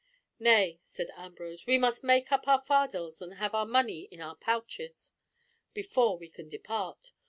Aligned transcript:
"Nay," 0.39 0.79
said 0.81 1.11
Ambrose, 1.15 1.67
"we 1.67 1.77
must 1.77 2.03
make 2.03 2.31
up 2.31 2.47
our 2.47 2.59
fardels 2.65 3.21
and 3.21 3.35
have 3.35 3.53
our 3.53 3.67
money 3.67 4.07
in 4.09 4.19
our 4.19 4.35
pouches 4.35 5.13
before 5.75 6.17
we 6.17 6.27
can 6.27 6.49
depart. 6.49 7.11